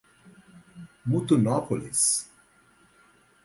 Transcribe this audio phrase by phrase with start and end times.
[1.05, 2.25] Mutunópolis